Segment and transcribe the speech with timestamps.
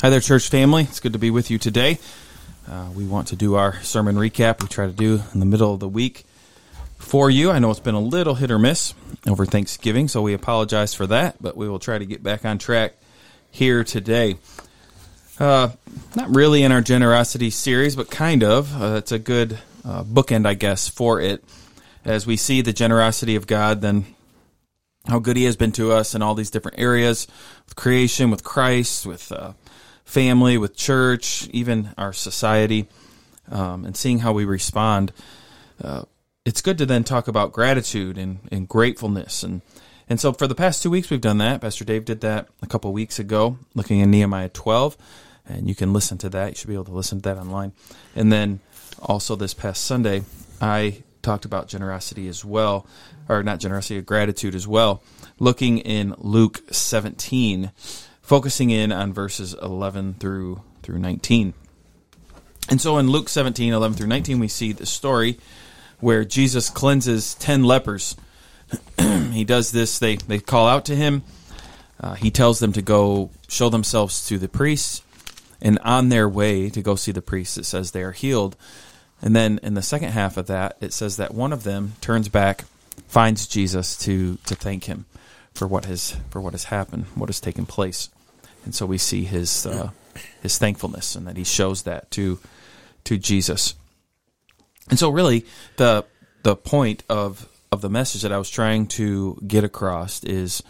[0.00, 0.84] Hi there, church family.
[0.84, 1.98] It's good to be with you today.
[2.70, 4.62] Uh, we want to do our sermon recap.
[4.62, 6.24] We try to do in the middle of the week
[6.98, 7.50] for you.
[7.50, 8.94] I know it's been a little hit or miss
[9.26, 12.58] over Thanksgiving, so we apologize for that, but we will try to get back on
[12.58, 12.94] track
[13.50, 14.36] here today.
[15.40, 15.70] Uh,
[16.14, 18.80] not really in our generosity series, but kind of.
[18.80, 21.42] Uh, it's a good uh, bookend, I guess, for it.
[22.04, 24.06] As we see the generosity of God, then
[25.08, 27.26] how good He has been to us in all these different areas
[27.64, 29.54] with creation, with Christ, with uh,
[30.08, 32.88] family, with church, even our society,
[33.50, 35.12] um, and seeing how we respond.
[35.84, 36.02] Uh,
[36.46, 39.42] it's good to then talk about gratitude and, and gratefulness.
[39.42, 39.60] And,
[40.08, 41.60] and so for the past two weeks, we've done that.
[41.60, 44.96] Pastor Dave did that a couple weeks ago, looking in Nehemiah 12.
[45.46, 46.48] And you can listen to that.
[46.48, 47.72] You should be able to listen to that online.
[48.16, 48.60] And then
[49.02, 50.22] also this past Sunday,
[50.58, 52.86] I talked about generosity as well,
[53.28, 55.02] or not generosity, gratitude as well,
[55.38, 57.72] looking in Luke 17
[58.28, 61.54] focusing in on verses 11 through through 19.
[62.68, 65.38] And so in Luke 17, 11 through 19, we see the story
[66.00, 68.16] where Jesus cleanses 10 lepers.
[69.32, 71.22] he does this, they, they call out to him.
[71.98, 75.02] Uh, he tells them to go show themselves to the priests.
[75.62, 78.56] And on their way to go see the priests, it says they are healed.
[79.22, 82.28] And then in the second half of that, it says that one of them turns
[82.28, 82.66] back,
[83.08, 85.06] finds Jesus to, to thank him
[85.54, 88.10] for what has for what has happened, what has taken place
[88.68, 89.88] and so we see his uh,
[90.42, 92.38] his thankfulness and that he shows that to
[93.04, 93.74] to Jesus.
[94.90, 95.46] And so really
[95.78, 96.04] the
[96.42, 100.62] the point of of the message that I was trying to get across is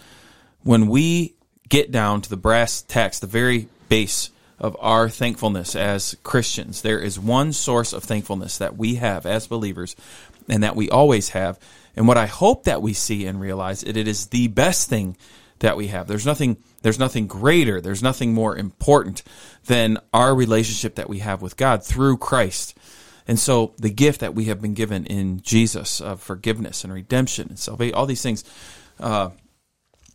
[0.63, 1.35] when we
[1.69, 7.01] get down to the brass tacks, the very base of our thankfulness as Christians, there
[7.01, 9.97] is one source of thankfulness that we have as believers
[10.49, 11.59] and that we always have.
[11.97, 15.17] And what I hope that we see and realize it, it is the best thing
[15.61, 16.07] that we have.
[16.07, 19.23] There's nothing there's nothing greater, there's nothing more important
[19.67, 22.77] than our relationship that we have with God through Christ.
[23.27, 27.49] And so the gift that we have been given in Jesus of forgiveness and redemption
[27.49, 28.43] and salvation, all these things,
[28.99, 29.31] uh,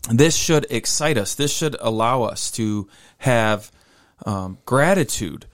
[0.09, 1.35] this should excite us.
[1.35, 3.71] This should allow us to have
[4.25, 5.45] um, gratitude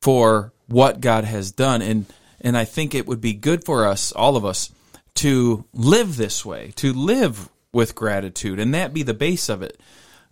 [0.00, 1.82] for what God has done.
[1.82, 2.06] And,
[2.40, 4.70] and I think it would be good for us, all of us,
[5.14, 9.78] to live this way, to live with gratitude, and that be the base of it.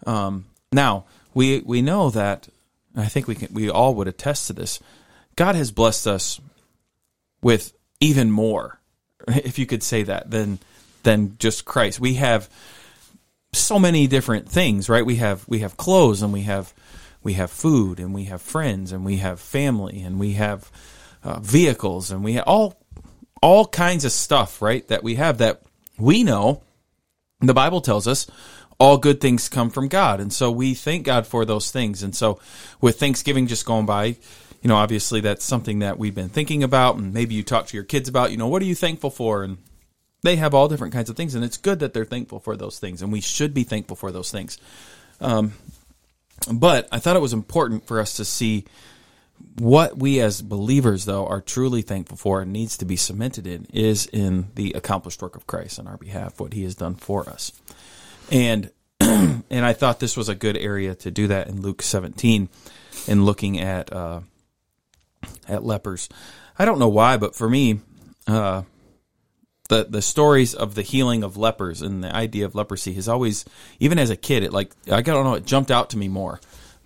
[0.06, 2.48] Um, now we we know that
[2.96, 4.80] I think we can we all would attest to this.
[5.36, 6.40] God has blessed us
[7.42, 8.80] with even more,
[9.28, 10.58] if you could say that, than
[11.02, 12.00] than just Christ.
[12.00, 12.48] We have
[13.52, 15.04] so many different things, right?
[15.04, 16.72] We have we have clothes and we have
[17.22, 20.70] we have food and we have friends and we have family and we have
[21.22, 22.80] uh, vehicles and we have all
[23.42, 24.86] all kinds of stuff, right?
[24.88, 25.62] That we have that
[25.98, 26.62] we know
[27.40, 28.26] the Bible tells us
[28.78, 30.20] all good things come from God.
[30.20, 32.02] And so we thank God for those things.
[32.02, 32.40] And so
[32.80, 34.16] with Thanksgiving just going by,
[34.62, 37.76] you know, obviously that's something that we've been thinking about and maybe you talk to
[37.76, 39.44] your kids about, you know, what are you thankful for?
[39.44, 39.58] And
[40.22, 42.78] they have all different kinds of things and it's good that they're thankful for those
[42.78, 44.58] things and we should be thankful for those things.
[45.20, 45.52] Um,
[46.50, 48.64] but I thought it was important for us to see
[49.58, 53.66] what we as believers though are truly thankful for and needs to be cemented in
[53.72, 57.28] is in the accomplished work of Christ on our behalf what he has done for
[57.28, 57.52] us.
[58.30, 62.48] And and I thought this was a good area to do that in Luke 17
[63.06, 64.20] in looking at uh,
[65.48, 66.08] at lepers.
[66.58, 67.80] I don't know why but for me
[68.26, 68.62] uh,
[69.70, 73.44] the the stories of the healing of lepers and the idea of leprosy has always
[73.78, 76.40] even as a kid it like I don't know it jumped out to me more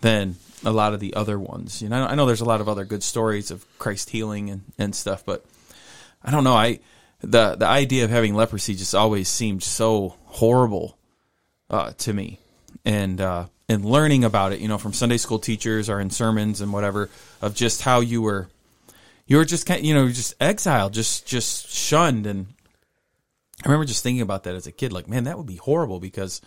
[0.04, 1.80] than a lot of the other ones.
[1.80, 4.60] You know, I know there's a lot of other good stories of Christ healing and,
[4.78, 5.46] and stuff, but
[6.22, 6.52] I don't know.
[6.52, 6.80] I
[7.22, 10.98] the the idea of having leprosy just always seemed so horrible
[11.70, 12.38] uh, to me,
[12.84, 16.60] and uh, and learning about it, you know, from Sunday school teachers or in sermons
[16.60, 17.08] and whatever,
[17.40, 18.48] of just how you were
[19.26, 22.48] you were just you know, just exiled, just just shunned, and
[23.64, 25.98] I remember just thinking about that as a kid, like, man, that would be horrible
[25.98, 26.42] because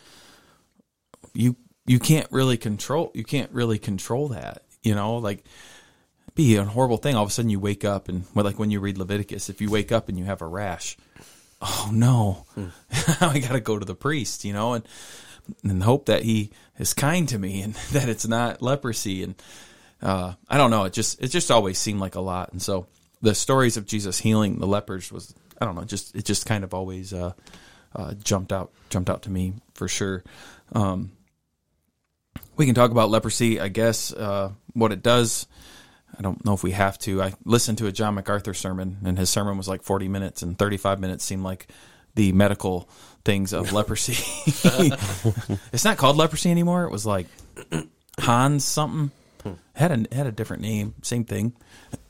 [1.33, 1.55] you
[1.87, 5.43] you can't really control you can't really control that you know like
[6.35, 7.15] be a horrible thing.
[7.15, 9.71] All of a sudden you wake up and like when you read leviticus if you
[9.71, 10.95] wake up and you have a rash
[11.61, 12.45] oh no.
[13.21, 14.87] I gotta go to the priest you know and
[15.63, 19.23] and hope that he is kind to me and that it's not leprosy.
[19.23, 19.35] And
[20.01, 20.83] uh, i don't know.
[20.83, 22.51] It just it just always seemed like a lot.
[22.51, 22.85] And so
[23.19, 26.63] the stories of jesus healing the lepers was i don't know just it just kind
[26.63, 27.33] of always uh,
[27.95, 30.23] uh, jumped out jumped out to me for sure.
[30.73, 31.11] Um,
[32.57, 35.47] we can talk about leprosy, I guess, uh, what it does.
[36.17, 37.21] I don't know if we have to.
[37.21, 40.57] I listened to a John MacArthur sermon, and his sermon was like 40 minutes, and
[40.57, 41.67] 35 minutes seemed like
[42.15, 42.89] the medical
[43.23, 44.13] things of leprosy.
[45.71, 46.85] it's not called leprosy anymore.
[46.85, 47.27] It was like
[48.19, 49.11] Hans something.
[49.75, 51.53] had a had a different name, same thing.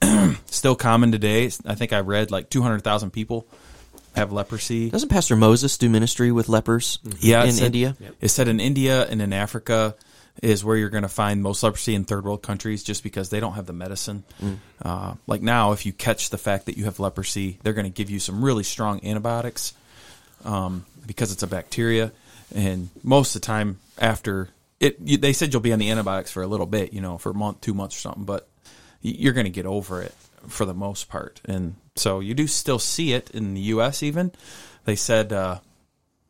[0.45, 1.45] Still common today.
[1.65, 3.47] I think I read like two hundred thousand people
[4.15, 4.89] have leprosy.
[4.89, 6.99] Doesn't Pastor Moses do ministry with lepers?
[7.19, 7.95] Yeah, in said- India.
[8.21, 9.95] It said in India and in Africa
[10.43, 13.39] is where you're going to find most leprosy in third world countries, just because they
[13.39, 14.23] don't have the medicine.
[14.81, 17.91] Uh, like now, if you catch the fact that you have leprosy, they're going to
[17.91, 19.73] give you some really strong antibiotics
[20.45, 22.11] um, because it's a bacteria,
[22.53, 24.49] and most of the time after
[24.79, 27.17] it, you, they said you'll be on the antibiotics for a little bit, you know,
[27.17, 28.47] for a month, two months or something, but
[29.01, 30.13] you're going to get over it
[30.47, 34.03] for the most part, and so you do still see it in the U.S.
[34.03, 34.31] Even
[34.85, 35.33] they said.
[35.33, 35.59] Uh,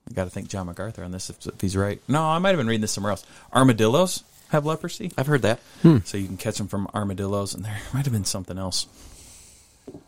[0.09, 2.01] I got to thank John MacArthur on this if, if he's right.
[2.07, 3.25] No, I might have been reading this somewhere else.
[3.53, 5.59] Armadillos have leprosy, I've heard that.
[6.05, 8.87] so you can catch them from armadillos, and there might have been something else.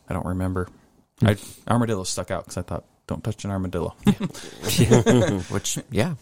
[0.08, 0.70] I don't remember.
[1.22, 1.36] I,
[1.68, 3.90] armadillo stuck out because I thought, don't touch an armadillo.
[5.50, 6.16] Which, yeah,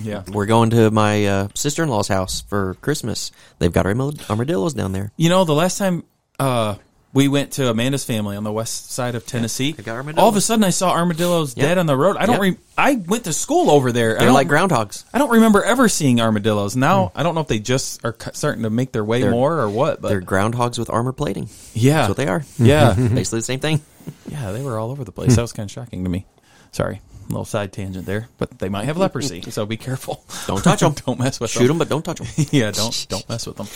[0.00, 0.24] yeah.
[0.28, 3.30] we're going to my uh, sister in law's house for Christmas.
[3.58, 5.12] They've got armad- armadillos down there.
[5.16, 6.04] You know, the last time
[6.38, 6.76] uh,
[7.14, 10.22] we went to Amanda's family on the west side of Tennessee, armadillos.
[10.22, 11.66] all of a sudden I saw armadillos Yeah.
[11.66, 12.16] dead on the road.
[12.18, 12.36] I don't.
[12.36, 12.50] Yeah.
[12.50, 14.18] Re- I went to school over there.
[14.18, 15.04] They're like groundhogs.
[15.14, 16.74] I don't remember ever seeing armadillos.
[16.76, 19.60] Now I don't know if they just are starting to make their way They're- more
[19.60, 20.02] or what.
[20.02, 21.48] But They're groundhogs with armor plating.
[21.72, 22.44] yeah, That's what they are.
[22.58, 23.80] Yeah, Basically the same thing.
[24.28, 25.36] yeah, they were all over the place.
[25.36, 26.26] That was kind of shocking to me.
[26.72, 30.24] Sorry, a little side tangent there, but they might have leprosy, so be careful.
[30.48, 30.94] Don't touch them.
[31.06, 31.62] don't mess with them.
[31.62, 32.46] Shoot them, but don't touch them.
[32.50, 33.68] yeah, don't don't mess with them.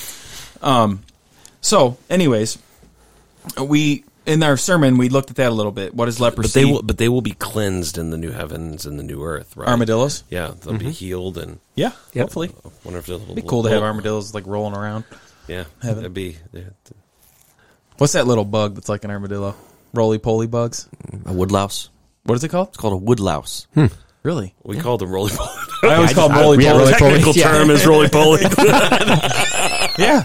[0.61, 1.03] Um,
[1.61, 2.59] so, anyways,
[3.61, 5.95] we in our sermon we looked at that a little bit.
[5.95, 6.49] What is leprosy?
[6.49, 9.25] But they will, but they will be cleansed in the new heavens and the new
[9.25, 9.69] earth, right?
[9.69, 10.25] armadillos.
[10.31, 10.91] Yeah, they'll be mm-hmm.
[10.91, 12.51] healed, and Yeah, hopefully.
[12.65, 15.05] I wonder if they'll It'd be cool to have armadillos like rolling around.
[15.47, 15.97] Yeah, Heaven.
[15.97, 16.37] that'd be.
[16.53, 16.65] yeah,
[17.97, 19.57] What's that little bug that's like an armadillo?
[19.95, 20.89] Roly poly bugs.
[21.25, 21.89] A woodlouse.
[22.25, 22.69] What is it called?
[22.69, 23.67] It's called a woodlouse.
[23.75, 23.87] Hmm.
[24.23, 24.55] Really?
[24.63, 25.51] We call them roly poly.
[25.85, 26.85] I always call them I- roly yeah, poly.
[26.85, 27.11] roly poly.
[27.13, 27.53] Technical Yeah.
[27.53, 28.43] term is roly poly.
[29.99, 30.23] Yeah,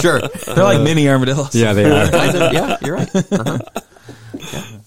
[0.00, 0.20] Sure.
[0.20, 1.54] they're like mini armadillos.
[1.54, 2.10] Yeah, they are.
[2.10, 3.14] Kind of, yeah, you're right.
[3.14, 3.58] Uh-huh.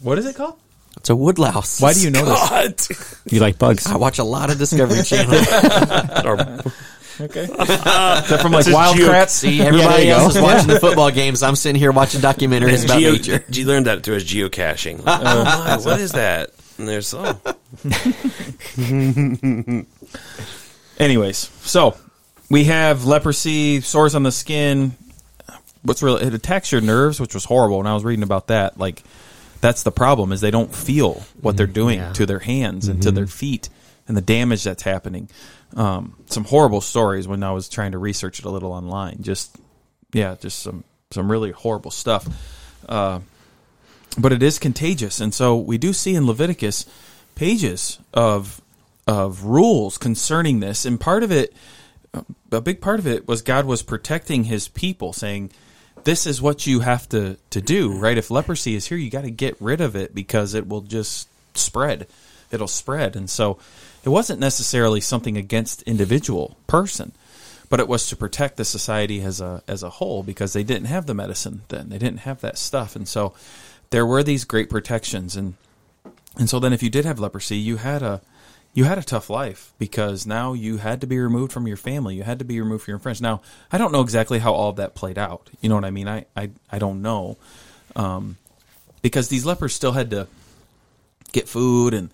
[0.02, 0.58] What is it called?
[0.98, 1.80] It's a woodlouse.
[1.82, 2.50] Why do you know this?
[2.88, 3.32] God.
[3.32, 3.86] You like bugs?
[3.88, 5.34] I watch a lot of Discovery Channel.
[6.26, 6.62] Or-
[7.22, 7.44] Okay.
[7.50, 9.30] Is that from like It's a Wild geo- Kratts?
[9.30, 10.40] See, everybody there else go.
[10.40, 11.44] is watching the football games.
[11.44, 13.46] I'm sitting here watching documentaries about Geo, nature.
[13.50, 15.02] G learned that through as geocaching.
[15.08, 16.50] oh my, what is that?
[16.78, 17.40] And there's oh,
[21.00, 21.96] Anyways, so
[22.50, 24.94] we have leprosy, sores on the skin.
[25.84, 26.18] What's real?
[26.18, 27.80] It attacks your nerves, which was horrible.
[27.80, 29.04] And I was reading about that, like
[29.62, 32.14] that's the problem is they don't feel what they're doing yeah.
[32.14, 33.70] to their hands and to their feet
[34.08, 35.30] and the damage that's happening.
[35.76, 39.22] Um, some horrible stories when I was trying to research it a little online.
[39.22, 39.58] Just
[40.14, 42.28] yeah, just some some really horrible stuff.
[42.88, 43.20] Uh,
[44.18, 46.86] but it is contagious, and so we do see in Leviticus
[47.34, 48.62] pages of
[49.08, 51.54] of rules concerning this, and part of it,
[52.52, 55.52] a big part of it was God was protecting His people, saying,
[56.04, 58.18] "This is what you have to to do." Right?
[58.18, 61.28] If leprosy is here, you got to get rid of it because it will just
[61.54, 62.08] spread.
[62.52, 63.58] It'll spread, and so
[64.04, 67.12] it wasn't necessarily something against individual person
[67.70, 70.86] but it was to protect the society as a as a whole because they didn't
[70.86, 73.34] have the medicine then they didn't have that stuff and so
[73.90, 75.56] there were these great protections and
[76.38, 78.22] and so then if you did have leprosy you had a
[78.76, 82.16] you had a tough life because now you had to be removed from your family
[82.16, 83.42] you had to be removed from your friends now
[83.72, 86.08] i don't know exactly how all of that played out you know what i mean
[86.08, 87.38] i i, I don't know
[87.96, 88.38] um,
[89.02, 90.28] because these lepers still had to
[91.32, 92.10] get food and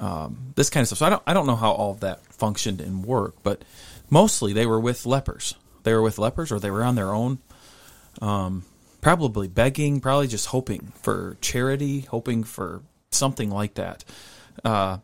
[0.00, 0.98] um, this kind of stuff.
[0.98, 3.62] So I don't I don't know how all of that functioned and worked, but
[4.10, 5.54] mostly they were with lepers.
[5.84, 7.38] They were with lepers, or they were on their own.
[8.20, 8.64] Um,
[9.00, 14.04] probably begging, probably just hoping for charity, hoping for something like that.
[14.64, 14.98] Uh,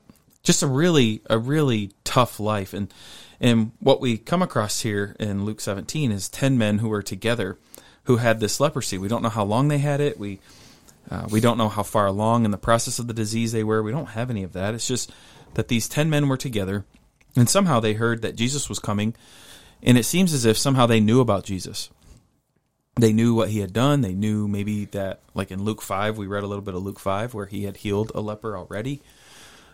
[0.44, 2.92] just a really a really tough life, and
[3.40, 7.58] and what we come across here in Luke 17 is ten men who were together
[8.04, 8.98] who had this leprosy.
[8.98, 10.18] We don't know how long they had it.
[10.18, 10.38] We
[11.10, 13.82] uh, we don't know how far along in the process of the disease they were.
[13.82, 14.74] We don't have any of that.
[14.74, 15.12] It's just
[15.54, 16.84] that these 10 men were together,
[17.36, 19.14] and somehow they heard that Jesus was coming,
[19.82, 21.90] and it seems as if somehow they knew about Jesus.
[22.96, 24.00] They knew what he had done.
[24.00, 27.00] They knew maybe that, like in Luke 5, we read a little bit of Luke
[27.00, 29.02] 5 where he had healed a leper already.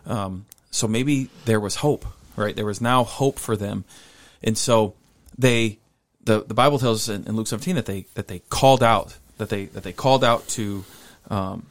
[0.05, 2.05] Um, so maybe there was hope,
[2.35, 2.55] right?
[2.55, 3.85] There was now hope for them.
[4.43, 4.95] And so
[5.37, 5.79] they,
[6.23, 9.17] the, the Bible tells us in, in Luke 17 that they, that they called out,
[9.37, 10.83] that they, that they called out to,
[11.29, 11.65] um,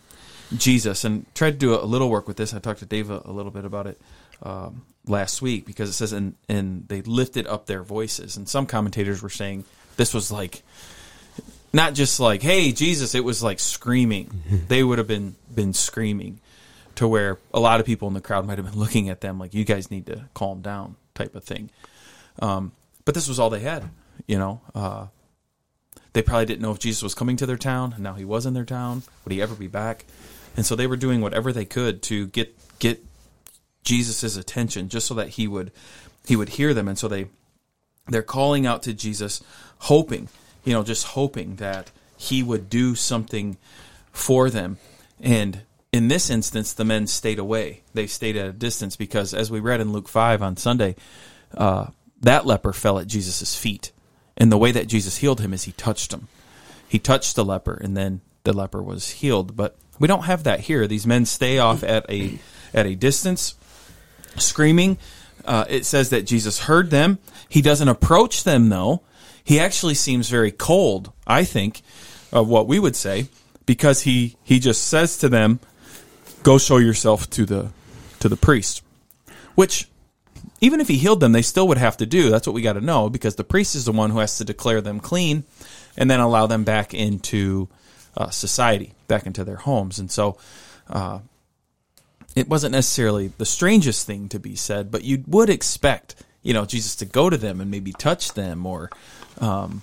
[0.56, 2.52] Jesus and tried to do a little work with this.
[2.52, 4.00] I talked to Dave a, a little bit about it
[4.42, 8.66] um, last week because it says and and they lifted up their voices and some
[8.66, 9.64] commentators were saying
[9.96, 10.62] this was like
[11.72, 16.40] not just like hey Jesus it was like screaming they would have been been screaming
[17.00, 19.38] to where a lot of people in the crowd might have been looking at them
[19.38, 21.70] like you guys need to calm down type of thing
[22.40, 22.72] um,
[23.04, 23.88] but this was all they had
[24.26, 25.06] You know, uh,
[26.12, 28.46] they probably didn't know if Jesus was coming to their town, and now he was
[28.46, 29.02] in their town.
[29.24, 30.04] Would he ever be back?
[30.56, 33.04] And so they were doing whatever they could to get get
[33.84, 35.72] Jesus's attention, just so that he would
[36.26, 36.88] he would hear them.
[36.88, 37.26] And so they
[38.08, 39.42] they're calling out to Jesus,
[39.78, 40.28] hoping,
[40.64, 43.56] you know, just hoping that he would do something
[44.12, 44.78] for them.
[45.20, 47.82] And in this instance, the men stayed away.
[47.94, 50.94] They stayed at a distance because, as we read in Luke 5 on Sunday,
[51.56, 51.88] uh,
[52.20, 53.92] that leper fell at Jesus' feet.
[54.36, 56.28] And the way that Jesus healed him is he touched him.
[56.88, 59.56] He touched the leper, and then the leper was healed.
[59.56, 60.86] But we don't have that here.
[60.86, 62.38] These men stay off at a
[62.72, 63.54] at a distance,
[64.36, 64.96] screaming.
[65.44, 67.18] Uh, it says that Jesus heard them.
[67.48, 69.02] He doesn't approach them, though.
[69.42, 71.82] He actually seems very cold, I think,
[72.32, 73.28] of what we would say,
[73.66, 75.60] because he, he just says to them,
[76.42, 77.70] Go show yourself to the
[78.20, 78.82] to the priest.
[79.54, 79.88] Which
[80.60, 82.30] even if he healed them, they still would have to do.
[82.30, 84.44] That's what we got to know, because the priest is the one who has to
[84.44, 85.44] declare them clean
[85.96, 87.68] and then allow them back into
[88.16, 89.98] uh, society, back into their homes.
[89.98, 90.36] And so
[90.88, 91.20] uh,
[92.36, 96.64] it wasn't necessarily the strangest thing to be said, but you would expect, you know,
[96.64, 98.90] Jesus to go to them and maybe touch them or,
[99.40, 99.82] um,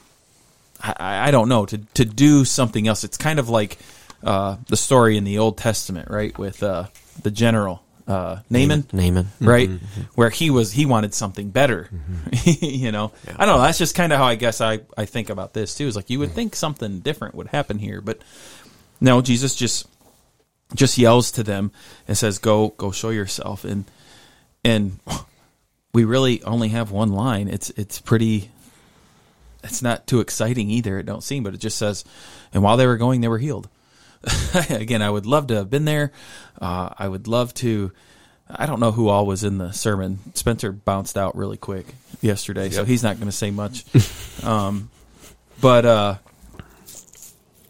[0.79, 3.03] I, I don't know, to, to do something else.
[3.03, 3.77] It's kind of like
[4.23, 6.87] uh, the story in the Old Testament, right, with uh,
[7.23, 9.27] the general uh, Naaman, Naaman.
[9.41, 9.69] right,
[10.15, 11.89] where he was he wanted something better.
[12.45, 13.61] you know, I don't know.
[13.61, 15.87] That's just kind of how I guess I I think about this too.
[15.87, 18.21] Is like you would think something different would happen here, but
[19.01, 19.87] no, Jesus just
[20.73, 21.71] just yells to them
[22.07, 23.85] and says, "Go, go, show yourself." And
[24.63, 24.99] and
[25.93, 27.47] we really only have one line.
[27.49, 28.51] It's it's pretty.
[29.63, 30.99] It's not too exciting either.
[30.99, 32.05] It don't seem, but it just says,
[32.53, 33.67] "And while they were going, they were healed."
[34.69, 36.11] Again, I would love to have been there.
[36.59, 37.91] Uh, I would love to.
[38.49, 40.19] I don't know who all was in the sermon.
[40.33, 41.85] Spencer bounced out really quick
[42.21, 43.83] yesterday, so he's not going to say much.
[44.43, 44.89] um,
[45.59, 46.15] but uh,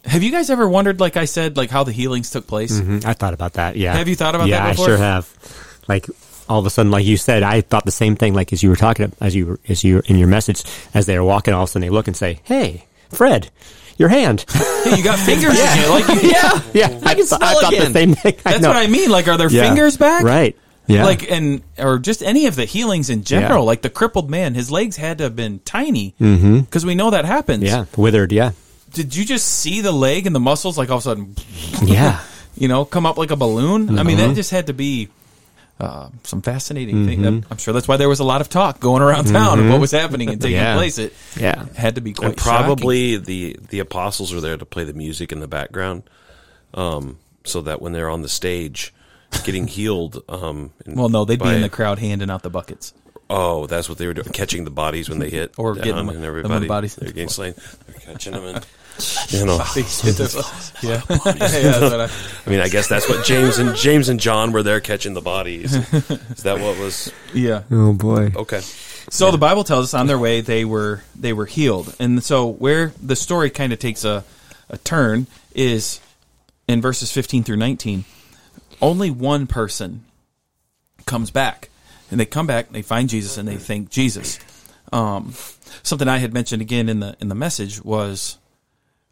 [0.06, 2.80] have you guys ever wondered, like I said, like how the healings took place?
[2.80, 3.76] Mhm, I thought about that.
[3.76, 3.96] Yeah.
[3.96, 4.86] Have you thought about yeah, that before?
[4.86, 5.84] I sure have.
[5.88, 6.06] Like
[6.48, 8.34] all of a sudden, like you said, I thought the same thing.
[8.34, 10.64] Like as you were talking, as you were, as you were in your message,
[10.94, 13.50] as they were walking, all of a sudden they look and say, "Hey, Fred,
[13.98, 15.90] your hand." Hey, you got fingers again.
[15.90, 16.62] Like, Yeah.
[16.74, 17.92] yeah, I, can thought- smell I thought again.
[17.92, 18.36] the same thing.
[18.44, 19.10] That's what I mean.
[19.10, 19.68] Like, are their Yeah.
[19.68, 20.24] fingers back?
[20.24, 20.56] Right.
[20.88, 21.04] Yeah.
[21.04, 23.64] Like, and or just any of the healings in general.
[23.64, 23.68] Yeah.
[23.68, 27.26] Like the crippled man, his legs had to have been tiny because we know that
[27.26, 27.64] happens.
[27.64, 28.32] yeah, withered.
[28.32, 28.52] Yeah.
[28.94, 31.36] Did you just see the leg and the muscles like all of a sudden,
[31.84, 32.22] Yeah.
[32.56, 34.00] you know, come up like a balloon?
[34.00, 34.30] I mean, Mm-hmm.
[34.30, 35.10] that just had to be.
[35.80, 37.24] Uh, some fascinating thing.
[37.52, 39.80] I'm sure that's why there was a lot of talk going around town of what
[39.80, 40.66] was happening and taking Mm-hmm.
[40.66, 40.76] Yeah.
[40.76, 40.98] place.
[40.98, 41.66] It Yeah.
[41.76, 45.32] had to be quite and probably the the apostles are there to play the music
[45.32, 46.02] in the background,
[46.74, 48.92] um, so that when they're on the stage,
[49.44, 50.24] getting healed.
[50.28, 50.72] Um.
[50.88, 52.94] Well, no, they'd be in the crowd handing out the buckets.
[53.30, 56.08] Oh, that's what they were doing, catching the bodies when they hit Or getting them-
[56.10, 56.96] and them everybody bodies.
[56.96, 57.54] they're getting slain.
[57.86, 58.66] They're catching them, and
[59.30, 59.58] you know.
[59.58, 59.64] yeah,
[60.82, 62.10] yeah, I,
[62.46, 65.22] I mean, I guess that's what James and James and John were there catching the
[65.22, 65.76] bodies.
[65.76, 67.64] Is that what was yeah.
[67.72, 68.32] Oh boy.
[68.36, 68.62] okay?
[69.10, 72.48] So the Bible tells us on their way they were they were healed, and so
[72.48, 74.24] where the story kind of takes a
[74.70, 76.00] a turn is
[76.68, 78.06] in verses fifteen through nineteen.
[78.82, 80.06] Only one person
[81.06, 81.70] comes back,
[82.12, 84.40] and they come back, they find Jesus, and they thank Jesus.
[84.92, 85.34] Um,
[85.84, 88.38] something I had mentioned again in the in the message was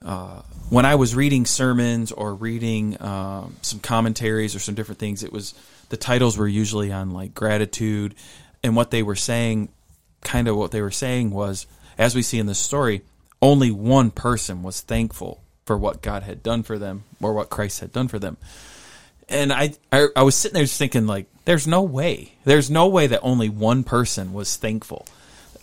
[0.03, 5.23] uh, when I was reading sermons or reading um, some commentaries or some different things,
[5.23, 5.53] it was
[5.89, 8.15] the titles were usually on like gratitude,
[8.63, 9.69] and what they were saying,
[10.21, 13.03] kind of what they were saying was, as we see in this story,
[13.41, 17.79] only one person was thankful for what God had done for them or what Christ
[17.79, 18.37] had done for them.
[19.27, 22.87] And I, I, I was sitting there just thinking, like, there's no way, there's no
[22.87, 25.07] way that only one person was thankful.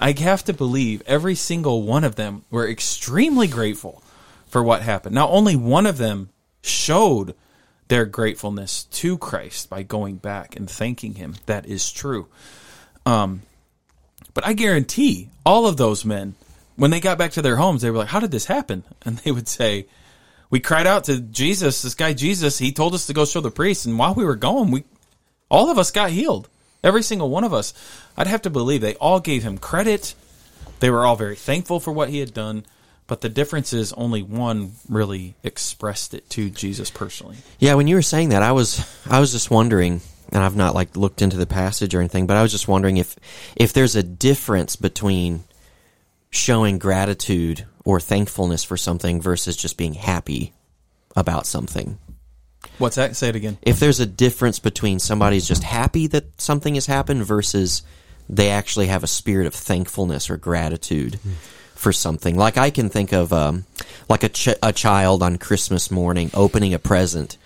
[0.01, 4.03] I have to believe every single one of them were extremely grateful
[4.52, 5.14] for what happened.
[5.14, 6.28] Now, only one of them
[6.61, 7.35] showed
[7.88, 11.37] their gratefulness to Christ by going back and thanking Him.
[11.47, 12.28] That is true.
[13.06, 13.42] Um,
[14.35, 16.35] but I guarantee all of those men,
[16.76, 19.18] when they got back to their homes, they were like, "How did this happen?" And
[19.18, 19.87] they would say,
[20.50, 22.59] "We cried out to Jesus, this guy Jesus.
[22.59, 24.85] He told us to go show the priest, and while we were going, we
[25.50, 26.50] all of us got healed.
[26.85, 27.73] Every single one of us.
[28.18, 30.14] I'd have to believe they all gave him credit.
[30.80, 32.66] They were all very thankful for what he had done."
[33.12, 37.37] But the difference is only one really expressed it to Jesus personally.
[37.59, 40.00] Yeah, when you were saying that, I was I was just wondering,
[40.31, 42.97] and I've not like looked into the passage or anything, but I was just wondering
[42.97, 43.14] if
[43.54, 45.45] if there's a difference between
[46.31, 50.54] showing gratitude or thankfulness for something versus just being happy
[51.14, 51.99] about something.
[52.78, 53.14] What's that?
[53.14, 53.59] Say it again.
[53.61, 57.83] If there's a difference between somebody's just happy that something has happened versus
[58.31, 61.33] they actually have a spirit of thankfulness or gratitude hmm.
[61.83, 62.37] For something.
[62.37, 63.67] Like I can think of um,
[64.09, 67.37] like a ch- a child on Christmas morning opening a present,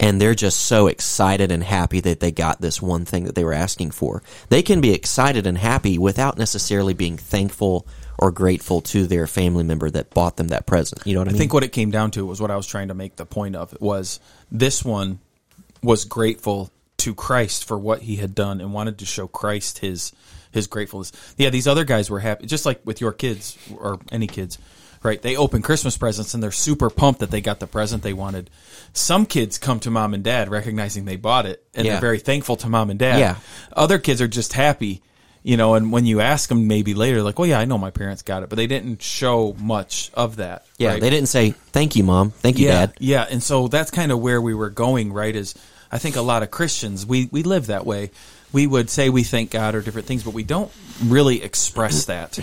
[0.00, 3.44] and they're just so excited and happy that they got this one thing that they
[3.44, 4.22] were asking for.
[4.48, 7.86] They can be excited and happy without necessarily being thankful
[8.18, 11.02] or grateful to their family member that bought them that present.
[11.04, 11.38] You know what I, I mean?
[11.38, 13.56] think what it came down to was what I was trying to make the point
[13.56, 14.20] of was
[14.50, 15.18] this one
[15.82, 20.12] was grateful to Christ for what he had done and wanted to show Christ his
[20.52, 21.10] his gratefulness.
[21.36, 24.58] Yeah, these other guys were happy, just like with your kids or any kids,
[25.02, 25.20] right?
[25.20, 28.50] They open Christmas presents and they're super pumped that they got the present they wanted.
[28.92, 31.92] Some kids come to mom and dad recognizing they bought it and Yeah.
[31.92, 33.18] they're very thankful to mom and dad.
[33.18, 33.36] Yeah.
[33.74, 35.02] Other kids are just happy,
[35.42, 37.90] you know, and when you ask them maybe later, like, well, yeah, I know my
[37.90, 40.66] parents got it, but they didn't show much of that.
[40.78, 41.00] yeah, right?
[41.00, 42.94] they didn't say thank you, mom, thank you, yeah, dad.
[43.00, 45.34] Yeah, and so that's kind of where we were going, right?
[45.34, 45.54] Is
[45.92, 48.10] I think a lot of Christians we we live that way.
[48.52, 50.72] We would say we thank God or different things, but we don't
[51.04, 52.38] really express that.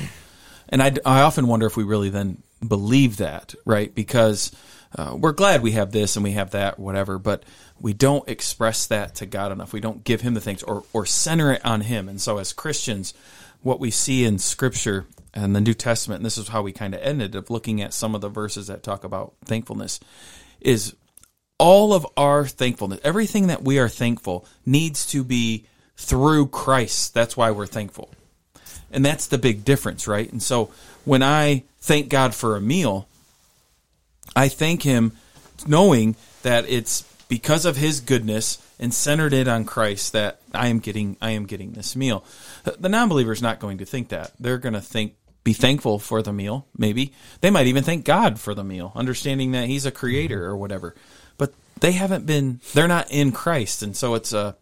[0.69, 3.93] And I, I often wonder if we really then believe that, right?
[3.93, 4.51] Because
[4.95, 7.43] uh, we're glad we have this and we have that, whatever, but
[7.79, 9.73] we don't express that to God enough.
[9.73, 12.09] We don't give Him the things or, or center it on Him.
[12.09, 13.13] And so as Christians,
[13.61, 16.93] what we see in Scripture and the New Testament, and this is how we kind
[16.93, 19.99] of ended up looking at some of the verses that talk about thankfulness,
[20.59, 20.95] is
[21.59, 27.13] all of our thankfulness, everything that we are thankful needs to be through Christ.
[27.13, 28.09] That's why we're thankful.
[28.91, 30.31] And that's the big difference, right?
[30.31, 30.71] And so
[31.05, 33.07] when I thank God for a meal,
[34.35, 35.11] I thank Him
[35.67, 40.79] knowing that it's because of His goodness and centered it on Christ that I am
[40.79, 42.23] getting I am getting this meal.
[42.63, 44.31] The non-believer is not going to think that.
[44.39, 45.15] They're going to think
[45.49, 47.11] be thankful for the meal, maybe.
[47.41, 50.93] They might even thank God for the meal, understanding that he's a creator or whatever.
[51.39, 54.55] But they haven't been they're not in Christ and so it's a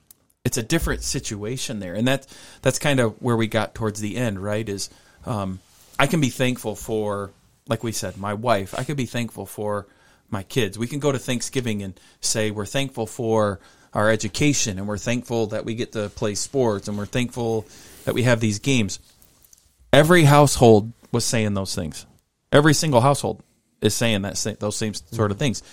[0.46, 1.94] it's a different situation there.
[1.94, 2.26] And that
[2.62, 4.68] that's kind of where we got towards the end, right?
[4.68, 4.90] Is
[5.26, 5.60] um,
[6.00, 7.32] I can be thankful for
[7.68, 8.74] like we said, my wife.
[8.78, 9.88] I could be thankful for
[10.30, 10.80] my kids.
[10.80, 13.60] We can go to Thanksgiving and say we're thankful for
[13.94, 17.66] our education and we're thankful that we get to play sports and we're thankful
[18.06, 19.00] that we have these games.
[19.94, 22.06] Every household was saying those things.
[22.52, 23.42] Every single household
[23.82, 25.64] is saying that those same sort of things.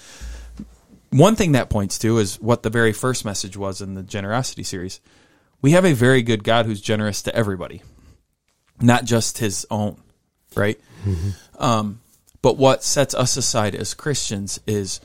[1.11, 4.62] One thing that points to is what the very first message was in the generosity
[4.64, 5.00] series.
[5.62, 7.83] We have a very good God who's generous to everybody,
[8.81, 10.00] not just his own,
[10.57, 10.79] right?
[11.59, 12.00] Um,
[12.42, 15.00] but what sets us aside as Christians is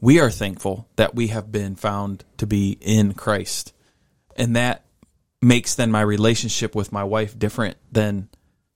[0.00, 3.72] we are thankful that we have been found to be in Christ.
[4.36, 4.84] And that
[5.40, 8.28] makes then my relationship with my wife different than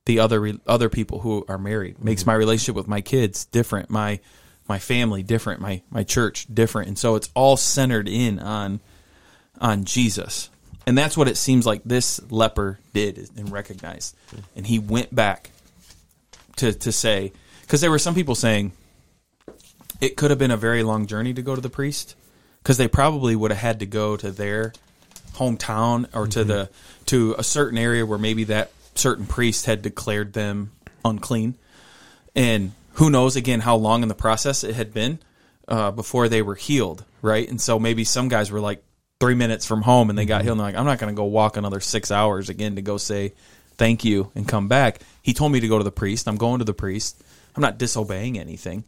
[0.08, 2.02] the other re- other people who are married.
[2.02, 2.30] Makes mm-hmm.
[2.30, 3.90] my relationship with my kids different.
[3.90, 4.20] My
[4.66, 5.60] my family different.
[5.60, 6.88] My my church different.
[6.88, 8.80] And so it's all centered in on
[9.60, 10.48] on Jesus.
[10.86, 14.16] And that's what it seems like this leper did and recognized.
[14.28, 14.40] Mm-hmm.
[14.56, 15.50] And he went back
[16.56, 18.72] to to say because there were some people saying
[20.00, 22.16] it could have been a very long journey to go to the priest
[22.62, 24.72] because they probably would have had to go to their
[25.34, 26.48] hometown or to mm-hmm.
[26.48, 26.70] the
[27.04, 30.72] to a certain area where maybe that certain priest had declared them
[31.04, 31.56] unclean.
[32.34, 35.18] And who knows again how long in the process it had been
[35.66, 37.48] uh, before they were healed right?
[37.48, 38.82] And so maybe some guys were like
[39.20, 41.16] three minutes from home and they got healed and they're like i'm not going to
[41.16, 43.32] go walk another six hours again to go say
[43.76, 45.00] thank you and come back.
[45.22, 46.26] He told me to go to the priest.
[46.26, 47.22] I'm going to the priest.
[47.54, 48.82] I'm not disobeying anything.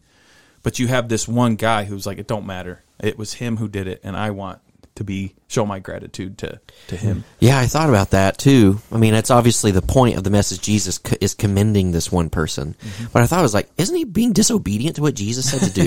[0.62, 2.82] But you have this one guy who's like it don't matter.
[3.00, 4.60] It was him who did it and i want
[4.96, 8.80] to be show my gratitude to to him Yeah, I thought about that too.
[8.92, 10.60] I mean, that's obviously the point of the message.
[10.60, 13.06] Jesus co- is commending this one person, mm-hmm.
[13.12, 15.72] but I thought I was like, isn't he being disobedient to what Jesus said to
[15.72, 15.86] do?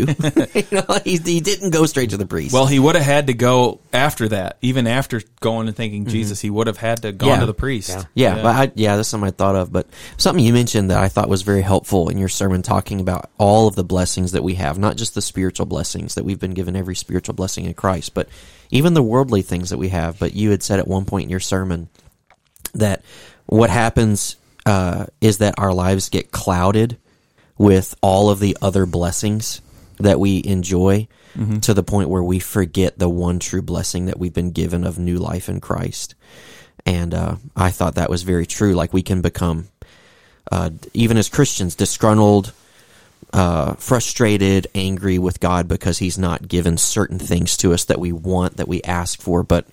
[0.60, 2.54] you know, he, he didn't go straight to the priest.
[2.54, 4.58] Well, he would have had to go after that.
[4.62, 6.12] Even after going and thanking mm-hmm.
[6.12, 7.40] Jesus, he would have had to go Yeah.
[7.40, 7.90] to the priest.
[7.90, 8.04] Yeah.
[8.14, 9.72] Yeah, but I, yeah, that's something I thought of.
[9.72, 13.30] But something you mentioned that I thought was very helpful in your sermon, talking about
[13.38, 16.54] all of the blessings that we have, not just the spiritual blessings that we've been
[16.54, 18.28] given every spiritual blessing in Christ, but
[18.74, 20.20] even the worldly things that we have.
[20.20, 21.90] But you had said at one point in your sermon
[22.74, 23.04] that
[23.46, 24.36] what happens
[24.66, 26.98] uh, is that our lives get clouded
[27.58, 29.62] with all of the other blessings
[29.98, 31.08] that we enjoy
[31.62, 35.00] to the point where we forget the one true blessing that we've been given of
[35.00, 36.16] new life in Christ.
[36.86, 38.74] And uh, I thought that was very true.
[38.74, 39.68] Like we can become,
[40.52, 42.54] uh, even as Christians, disgruntled,
[43.32, 48.12] uh, frustrated, angry with God because He's not given certain things to us that we
[48.12, 49.44] want, that we ask for.
[49.44, 49.68] But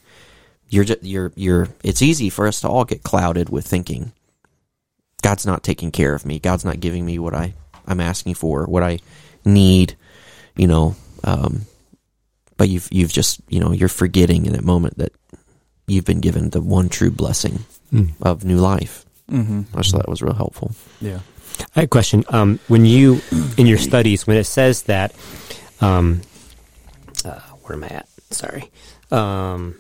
[0.69, 1.69] you're, ju- you're, you're.
[1.83, 4.13] It's easy for us to all get clouded with thinking,
[5.23, 6.39] God's not taking care of me.
[6.39, 7.55] God's not giving me what I
[7.87, 8.99] I'm asking for, what I
[9.45, 9.97] need.
[10.57, 11.63] You know, um,
[12.57, 15.13] but you've you've just you know you're forgetting in that moment that
[15.87, 17.61] you've been given the one true blessing
[18.23, 19.05] of new life.
[19.31, 19.63] Mm-hmm.
[19.75, 20.73] I just thought that was real helpful.
[21.01, 21.21] Yeah.
[21.77, 22.25] I have a question.
[22.29, 23.21] Um, when you,
[23.57, 25.15] in your studies, when it says that,
[25.81, 26.23] um,
[27.25, 28.09] uh, where am I at?
[28.31, 28.71] Sorry.
[29.11, 29.77] Um,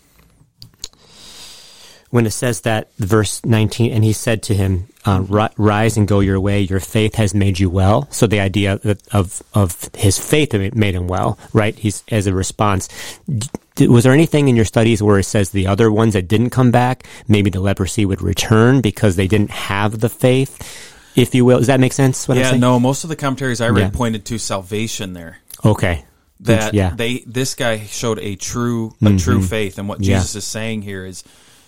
[2.10, 5.22] when it says that, verse 19, and he said to him, uh,
[5.56, 8.08] Rise and go your way, your faith has made you well.
[8.10, 11.78] So the idea that- of, of his faith made him well, right?
[11.78, 12.88] He's, as a response.
[13.78, 16.70] Was there anything in your studies where it says the other ones that didn't come
[16.72, 20.58] back, maybe the leprosy would return because they didn't have the faith,
[21.16, 21.58] if you will?
[21.58, 22.26] Does that make sense?
[22.28, 23.90] What I'm Yeah, no, most of the commentaries I read Yeah.
[23.90, 25.38] pointed to salvation there.
[25.64, 26.04] Okay.
[26.40, 26.88] that yeah.
[26.88, 26.96] Mm-hmm.
[26.96, 30.16] they this guy showed a true a true faith and what Yeah.
[30.16, 31.22] Jesus is saying here is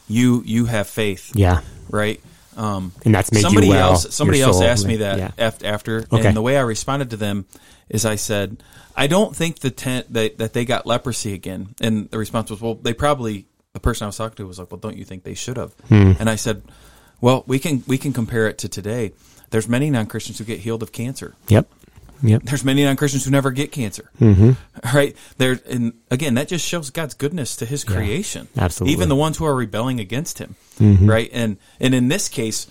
[0.09, 1.61] you you have faith yeah.
[1.91, 2.21] right
[2.57, 5.51] um And that's made you somebody well, else somebody else asked me that Yeah.
[5.63, 6.27] after Okay.
[6.27, 7.45] and the way I responded to them
[7.91, 8.63] is I said
[8.97, 12.63] I don't think the tent that that they got leprosy again and the response was
[12.63, 15.23] well they probably the person I was talking to was like well don't you think
[15.25, 16.13] they should have Hmm.
[16.19, 16.63] and I said
[17.21, 19.13] well we can we can compare it to today
[19.53, 21.69] there's many non-Christians who get healed of cancer Yep.
[22.25, 22.43] Yep.
[22.45, 24.11] there's many non-Christians who never get cancer.
[24.21, 24.53] Mm-hmm.
[24.97, 28.49] Right there, and again, that just shows God's goodness to His creation.
[28.59, 28.93] absolutely.
[28.95, 30.57] even the ones who are rebelling against Him.
[30.81, 31.09] Mm-hmm.
[31.09, 32.67] Right, and and in this case,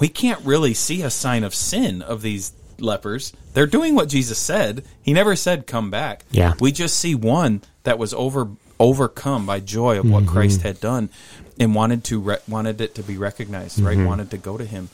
[0.00, 3.32] we can't really see a sign of sin of these lepers.
[3.54, 4.84] They're doing what Jesus said.
[5.02, 6.54] He never said, "Come back." Yeah.
[6.60, 8.48] we just see one that was over
[8.80, 10.32] overcome by joy of what Mm-hmm.
[10.32, 11.08] Christ had done,
[11.60, 13.78] and wanted to re- wanted it to be recognized.
[13.80, 14.06] Right, Mm-hmm.
[14.06, 14.88] wanted to go to Him.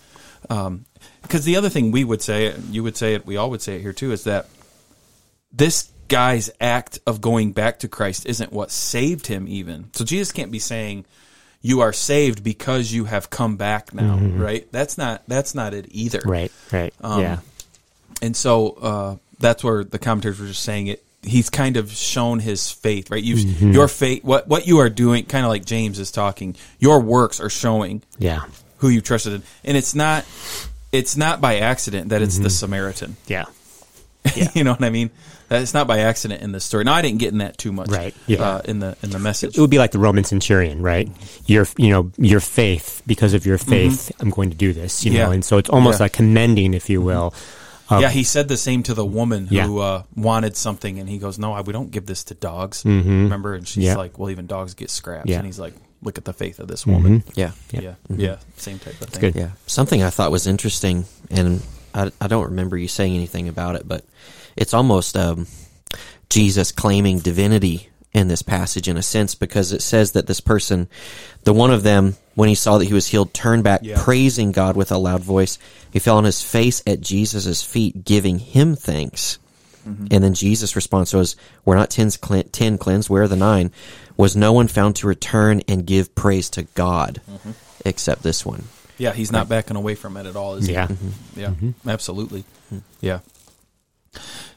[0.51, 0.87] Um,
[1.23, 3.77] because the other thing we would say, you would say it, we all would say
[3.77, 4.47] it here too, is that
[5.53, 9.93] this guy's act of going back to Christ isn't what saved him even.
[9.93, 11.05] So Jesus can't be saying
[11.61, 14.71] you are saved because you have come back now, right?
[14.73, 16.21] That's not that's not it either.
[16.21, 16.31] Mm-hmm.
[16.31, 16.53] Right.
[16.73, 16.95] Right.
[17.03, 17.39] Um, yeah.
[18.23, 21.05] And so uh, that's where the commentators were just saying it.
[21.23, 23.23] He's kind of shown his faith, right?
[23.23, 23.73] You, Mm-hmm.
[23.73, 26.57] Your faith, what what you are doing, kind of like James is talking.
[26.79, 28.43] Your works are showing Yeah.
[28.79, 30.25] Who you trusted in, and it's not
[30.93, 32.45] it's not by accident that it's Mm-hmm.
[32.45, 33.17] the Samaritan.
[33.27, 33.45] Yeah.
[34.55, 35.11] you know what I mean?
[35.49, 36.85] That it's not by accident in this story.
[36.85, 38.43] Now I didn't get in that too much, Right, yeah.
[38.43, 39.57] Uh, in the in the message.
[39.57, 41.09] It would be like the Roman centurion, right?
[41.47, 43.01] Your, you know, your faith.
[43.07, 45.05] Because of your faith, I'm going to do this.
[45.05, 45.33] You know, Mm-hmm.
[45.35, 46.05] And so it's almost Yeah.
[46.05, 47.33] like commending, if you will.
[47.89, 49.67] of- yeah, he said the same to the woman who Yeah.
[49.71, 53.55] uh, wanted something, and he goes, "No, I, we don't give this to dogs." Remember?
[53.55, 53.97] And she's Yeah.
[53.97, 55.39] like, "Well, even dogs get scraps." Yeah.
[55.39, 57.31] And he's like, "Look at the faith of this woman." Mm-hmm.
[57.41, 57.51] Yeah.
[57.71, 57.81] Yeah.
[57.81, 58.43] Yeah, yeah, mm-hmm.
[58.57, 59.21] same type of thing.
[59.21, 59.35] good.
[59.35, 59.51] Yeah.
[59.67, 61.63] Something I thought was interesting, and
[61.95, 64.05] I, I don't remember you saying anything about it, but
[64.57, 65.47] it's almost um,
[66.31, 70.89] Jesus claiming divinity in this passage in a sense because it says that this person,
[71.45, 74.03] the one of them, when he saw that he was healed, turned back, Yeah.
[74.03, 75.59] praising God with a loud voice.
[75.93, 79.39] He fell on his face at Jesus' feet, giving him thanks.
[79.87, 80.07] Mm-hmm.
[80.11, 83.71] And then Jesus' response was, We're not ten, cle- ten cleansed, where are the nine?
[84.19, 87.53] Was no one found to return and give praise to God mm-hmm.
[87.87, 88.65] except this one?
[88.99, 90.57] Yeah, he's not backing away from it at all.
[90.57, 90.75] Is he?
[90.75, 90.89] Yeah.
[90.89, 91.41] Mm-hmm.
[91.41, 91.89] Yeah, mm-hmm.
[91.89, 92.45] absolutely.
[93.01, 93.21] Yeah.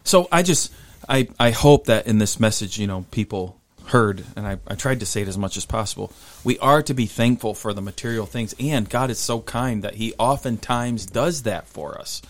[0.03, 0.73] So I just
[1.07, 5.01] I I hope that in this message, you know, people heard, and I, I tried
[5.01, 6.11] to say it as much as possible.
[6.43, 9.95] We are to be thankful for the material things, and God is so kind that
[9.95, 12.21] He oftentimes does that for us,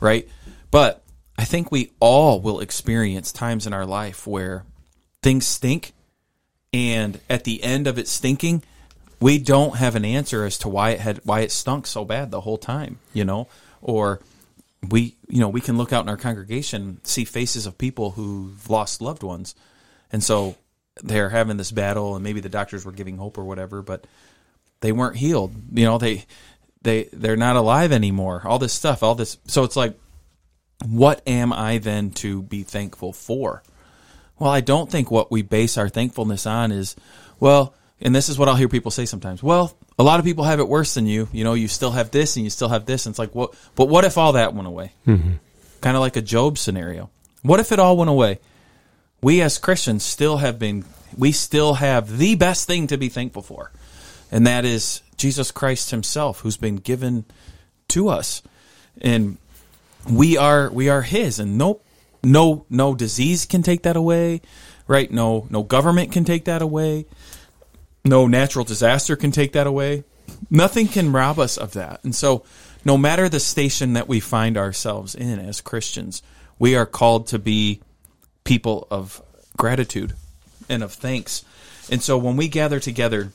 [0.00, 0.28] right?
[0.70, 1.02] But
[1.38, 4.64] I think we all will experience times in our life where
[5.22, 5.92] things stink,
[6.76, 8.62] and at the end of it stinking,
[9.18, 12.30] we don't have an answer as to why it had why it stunk so bad
[12.30, 13.48] the whole time, you know,
[13.80, 14.20] or
[14.90, 18.68] we you know we can look out in our congregation see faces of people who've
[18.68, 19.54] lost loved ones.
[20.12, 20.56] And so
[21.02, 24.06] they're having this battle and maybe the doctors were giving hope or whatever but
[24.80, 25.54] they weren't healed.
[25.72, 26.26] You know they
[26.82, 28.42] they they're not alive anymore.
[28.44, 29.98] All this stuff all this so it's like
[30.84, 33.62] what am i then to be thankful for
[34.38, 36.96] well i don't think what we base our thankfulness on is
[37.40, 40.44] well and this is what i'll hear people say sometimes well a lot of people
[40.44, 41.28] have it worse than you.
[41.32, 43.06] You know you still have this and you still have this.
[43.06, 44.92] And it's like what but what if all that went away?
[45.06, 45.32] Mm-hmm.
[45.80, 47.10] Kind of like a job scenario.
[47.42, 48.40] What if it all went away?
[49.22, 50.84] We as christians still have been
[51.16, 53.72] we still have the best thing to be thankful for.
[54.30, 57.24] And that is jesus christ himself who's been given
[57.88, 58.42] to us.
[59.00, 59.38] And
[60.10, 61.38] we are we are his.
[61.38, 61.80] And no
[62.22, 64.40] no no disease can take that away
[64.86, 65.10] right?
[65.10, 67.06] No no government can take that away.
[68.04, 70.04] No natural disaster can take that away.
[70.50, 72.02] Nothing can rob us of that.
[72.04, 72.44] And so
[72.84, 76.22] no matter the station that we find ourselves in as christians
[76.58, 77.80] we are called to be
[78.44, 79.20] people of
[79.56, 80.14] gratitude
[80.68, 81.44] and of thanks.
[81.90, 83.32] And so when we gather together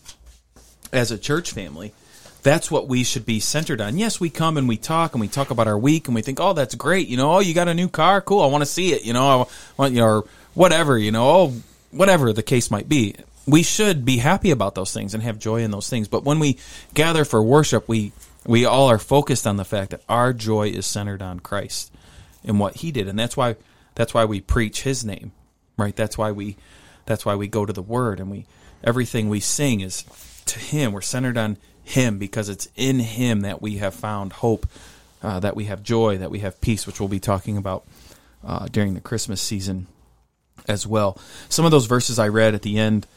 [0.91, 1.93] as a church family
[2.43, 3.97] that's what we should be centered on.
[3.97, 6.39] Yes, we come and we talk and we talk about our week and we think,
[6.39, 7.07] oh, that's great.
[7.07, 8.41] You know, oh, you got a new car, cool.
[8.41, 9.05] I want to see it.
[9.05, 9.45] You know, I
[9.77, 10.97] want you know, or whatever.
[10.97, 11.53] You know, oh,
[11.91, 13.15] whatever the case might be.
[13.47, 16.07] We should be happy about those things and have joy in those things.
[16.07, 16.57] But when we
[16.93, 18.11] gather for worship, we
[18.45, 21.91] We all are focused on the fact that our joy is centered on Christ
[22.43, 23.55] and what He did, and that's why
[23.93, 25.31] that's why we preach His name,
[25.77, 25.95] right?
[25.95, 26.57] That's why we
[27.05, 28.45] that's why we go to the Word and we
[28.83, 30.05] everything we sing is
[30.45, 30.91] to Him.
[30.91, 34.67] We're centered on Him because it's in Him that we have found hope,
[35.21, 37.85] uh, that we have joy, that we have peace, which we'll be talking about
[38.43, 39.87] uh, during the Christmas season
[40.67, 41.17] as well.
[41.49, 43.07] Some of those verses I read at the end,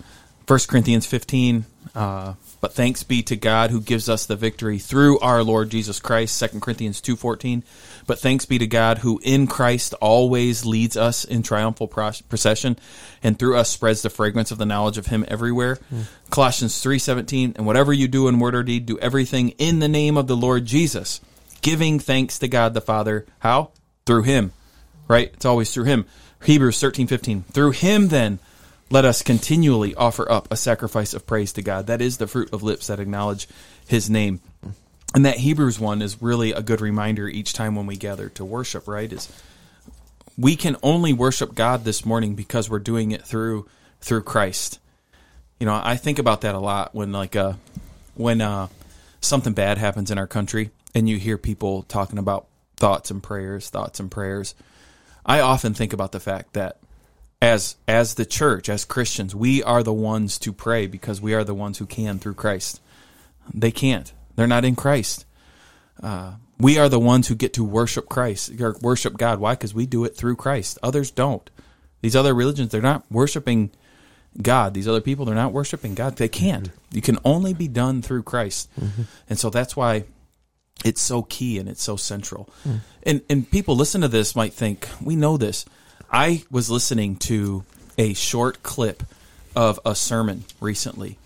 [0.47, 5.19] 1 Corinthians 15, uh, but thanks be to God who gives us the victory through
[5.21, 7.63] our Lord Jesus Christ, 2 Corinthians 2.14.
[8.07, 12.79] But thanks be to God who in Christ always leads us in triumphal procession
[13.23, 15.77] and through us spreads the fragrance of the knowledge of him everywhere.
[15.93, 16.05] Mm.
[16.29, 20.19] Colossians 3.17, and whatever you do in word or deed, do everything in the name
[20.19, 21.23] of the Lord Jesus,
[21.63, 23.25] giving thanks to God the Father.
[23.39, 23.71] How?
[24.05, 24.53] Through him,
[25.09, 25.31] right?
[25.33, 26.05] It's always through him.
[26.45, 28.39] Hebrews 13.15, through him then
[28.91, 31.87] let us continually offer up a sacrifice of praise to God.
[31.87, 33.49] That is the fruit of lips that acknowledge
[33.87, 34.41] his name.
[35.15, 38.45] And that Hebrews one is really a good reminder each time when we gather to
[38.45, 39.13] worship, right?
[39.13, 39.31] Is
[40.37, 43.67] we can only worship God this morning because we're doing it through
[44.01, 44.81] through Christ.
[45.61, 47.55] You know, I think about that a lot when like uh
[48.15, 48.69] when uh
[49.21, 53.71] something bad happens in our country and you hear people talking about thoughts and prayers,
[53.71, 54.55] thoughts and prayers.
[55.25, 56.79] I often think about the fact that
[57.41, 61.45] as as the church, as Christians, we are the ones to pray because we are
[61.45, 62.81] the ones who can through Christ.
[63.53, 64.13] They can't.
[64.37, 65.27] They're not in Christ.
[66.03, 69.39] Uh, we are the ones who get to worship Christ, or worship God.
[69.39, 69.55] Why?
[69.55, 70.79] Because we do it through Christ.
[70.83, 71.49] Others don't.
[72.01, 73.71] These other religions, they're not worshiping
[74.41, 74.75] God.
[74.75, 76.17] These other people, they're not worshiping God.
[76.17, 76.71] They can't.
[76.91, 78.71] You can only be done through Christ.
[78.81, 79.03] Mm-hmm.
[79.29, 80.05] And so that's why
[80.85, 82.49] it's so key and it's so central.
[82.67, 82.81] Mm.
[83.05, 85.65] And and people listen to this might think, we know this.
[86.15, 87.65] I was listening to
[87.99, 89.03] a short clip
[89.57, 91.19] of a sermon recently,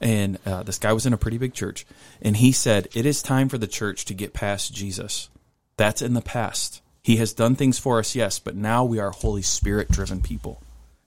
[0.00, 1.84] and uh, this guy was in a pretty big church,
[2.22, 5.28] and he said, It is time for the church to get past Jesus.
[5.76, 6.80] That's in the past.
[7.02, 10.62] He has done things for us, yes, but now we are Holy Spirit driven people.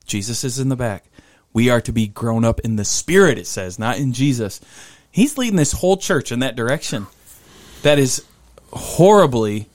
[0.06, 1.06] Jesus is in the back.
[1.54, 4.62] We are to be grown up in the Spirit, it says, not in Jesus.
[5.10, 7.08] He's leading this whole church in that direction.
[7.82, 8.24] That is
[8.72, 9.70] horribly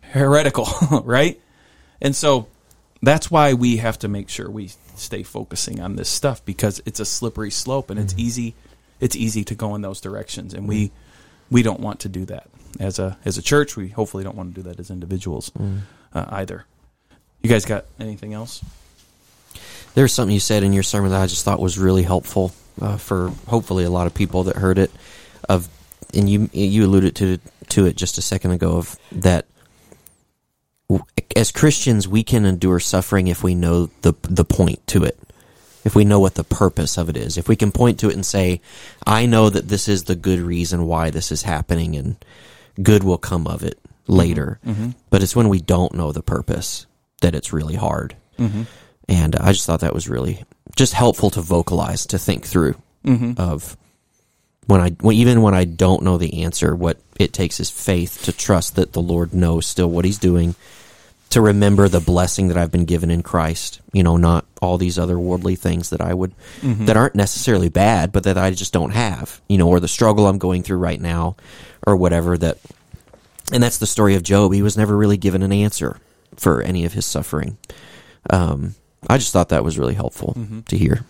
[0.00, 0.66] heretical,
[1.04, 1.40] right?
[2.00, 2.48] And so
[3.06, 7.00] that's why we have to make sure we stay focusing on this stuff because it's
[7.00, 8.22] a slippery slope and it's mm-hmm.
[8.22, 8.54] easy
[9.00, 10.54] it's easy to go in those directions.
[10.54, 10.90] And we
[11.50, 12.48] we don't want to do that.
[12.80, 15.80] As a as a church we hopefully don't want to do that as individuals mm.
[16.12, 16.64] uh, either.
[17.42, 18.64] You guys got anything else?
[19.94, 22.96] There's something you said in your sermon that i just thought was really helpful uh,
[22.96, 24.90] for hopefully a lot of people that heard it.
[25.48, 25.68] Of
[26.14, 27.38] and you you alluded to
[27.70, 29.46] to it just a second ago of that
[31.36, 35.18] as Christians, we can endure suffering if we know the the point to it.
[35.84, 38.14] If we know what the purpose of it is, if we can point to it
[38.14, 38.60] and say,
[39.06, 42.16] "I know that this is the good reason why this is happening, and
[42.82, 44.82] good will come of it later." Mm-hmm.
[44.82, 44.90] mm-hmm.
[45.10, 46.86] But it's when we don't know the purpose
[47.20, 48.16] that it's really hard.
[48.38, 48.62] Mm-hmm.
[49.08, 50.44] And I just thought that was really
[50.76, 53.32] just helpful to vocalize, to think through mm-hmm.
[53.38, 53.76] of
[54.66, 58.22] when I when, even when I don't know the answer, what it takes is faith
[58.24, 60.54] to trust that the Lord knows still what He's doing,
[61.34, 63.80] to remember the blessing that I've been given in Christ.
[63.92, 66.86] You know, not all these other worldly things that I would mm-hmm.
[66.86, 69.40] that aren't necessarily bad, but that I just don't have.
[69.48, 71.36] You know, or the struggle I'm going through right now,
[71.86, 72.58] or whatever that.
[73.52, 74.52] And that's the story of Job.
[74.52, 75.98] He was never really given an answer
[76.36, 77.58] for any of his suffering.
[78.30, 78.76] Um,
[79.08, 80.60] I just thought that was really helpful mm-hmm.
[80.60, 81.04] to hear.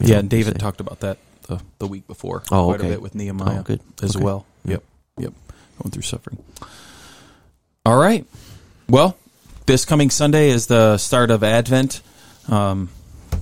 [0.00, 2.42] Yeah, know, David talked about that the, the week before.
[2.50, 2.88] Oh, quite okay.
[2.88, 3.80] a bit with Nehemiah oh, good.
[4.02, 4.24] as okay.
[4.24, 4.44] well.
[4.64, 4.82] Yep,
[5.18, 5.32] yep.
[5.80, 6.42] Going through suffering.
[7.86, 8.26] All right.
[8.88, 9.16] Well,
[9.68, 12.00] this coming Sunday is the start of Advent.
[12.48, 12.88] Um,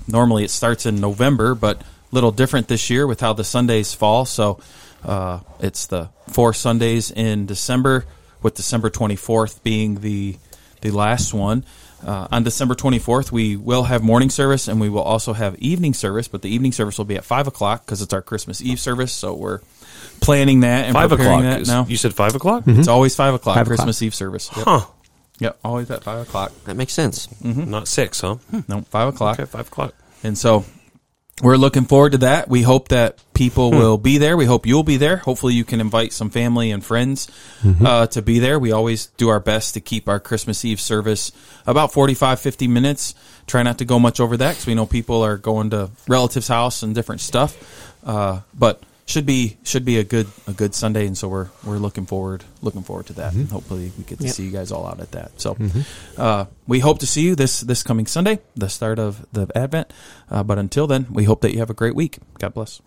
[0.09, 3.95] normally it starts in November, but a little different this year with how the Sundays
[3.95, 4.25] fall.
[4.25, 4.59] So
[5.05, 8.07] uh, it's the four Sundays in December,
[8.43, 10.37] with December 24th being the
[10.81, 11.65] the last one.
[12.05, 15.95] Uh, on December 24th, we will have morning service and we will also have evening
[15.95, 18.81] service, but the evening service will be at 5 o'clock because it's our Christmas Eve
[18.81, 19.13] service.
[19.13, 19.61] So we're
[20.21, 21.59] planning that and five preparing o'clock.
[21.61, 21.87] that now.
[21.87, 22.65] You said 5 o'clock?
[22.65, 22.81] Mm-hmm.
[22.81, 24.07] It's always 5 o'clock, five Christmas o'clock.
[24.07, 24.51] Eve service.
[24.57, 24.65] Yep.
[24.65, 24.87] Huh.
[25.39, 26.53] Yep, always at 5 o'clock.
[26.65, 27.27] That makes sense.
[27.43, 27.71] Mm-hmm.
[27.71, 28.37] Not 6, huh?
[28.69, 29.39] No, 5 o'clock.
[29.39, 29.95] Okay, 5 o'clock.
[30.23, 30.65] And so
[31.43, 32.49] we're looking forward to that.
[32.49, 33.77] We hope that people hmm.
[33.77, 34.39] will be there.
[34.39, 35.19] We hope you'll be there.
[35.19, 37.29] Hopefully, you can invite some family and friends
[37.61, 37.85] mm-hmm.
[37.85, 38.59] uh, to be there.
[38.59, 41.33] We always do our best to keep our Christmas Eve service
[41.67, 43.15] about 45, 50 minutes.
[43.47, 46.49] Try not to go much over that because we know people are going to relatives'
[46.49, 47.93] house and different stuff.
[48.03, 51.79] Uh, but should be should be a good a good Sunday, and so we're we're
[51.79, 53.33] looking forward looking forward to that.
[53.33, 53.53] Mm-hmm.
[53.53, 54.35] hopefully, we get to yep.
[54.35, 55.41] see you guys all out at that.
[55.41, 56.21] So, mm-hmm.
[56.21, 59.93] uh, we hope to see you this this coming Sunday, the start of the Advent.
[60.29, 62.19] Uh, but until then, we hope that you have a great week.
[62.39, 62.83] God bless.